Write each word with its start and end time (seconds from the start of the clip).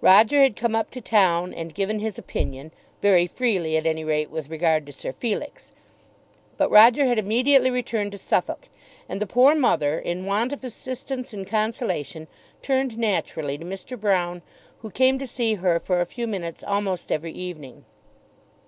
Roger 0.00 0.42
had 0.42 0.56
come 0.56 0.74
up 0.74 0.90
to 0.90 1.00
town 1.00 1.54
and 1.54 1.72
given 1.72 2.00
his 2.00 2.18
opinion, 2.18 2.72
very 3.00 3.28
freely 3.28 3.76
at 3.76 3.86
any 3.86 4.02
rate 4.02 4.28
with 4.28 4.50
regard 4.50 4.84
to 4.84 4.90
Sir 4.90 5.12
Felix. 5.12 5.70
But 6.56 6.68
Roger 6.68 7.04
had 7.06 7.16
immediately 7.16 7.70
returned 7.70 8.10
to 8.10 8.18
Suffolk, 8.18 8.68
and 9.08 9.22
the 9.22 9.24
poor 9.24 9.54
mother 9.54 9.96
in 9.96 10.26
want 10.26 10.52
of 10.52 10.64
assistance 10.64 11.32
and 11.32 11.46
consolation 11.46 12.26
turned 12.60 12.98
naturally 12.98 13.56
to 13.56 13.64
Mr. 13.64 13.96
Broune, 13.96 14.42
who 14.80 14.90
came 14.90 15.16
to 15.16 15.28
see 15.28 15.54
her 15.54 15.78
for 15.78 16.00
a 16.00 16.06
few 16.06 16.26
minutes 16.26 16.64
almost 16.64 17.12
every 17.12 17.30
evening. 17.32 17.84